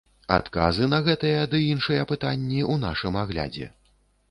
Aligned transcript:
Адказы 0.35 0.87
на 0.93 0.99
гэтыя 1.07 1.43
ды 1.51 1.61
іншыя 1.73 2.07
пытанні 2.13 2.59
ў 2.73 2.85
нашым 2.87 3.21
аглядзе. 3.25 3.71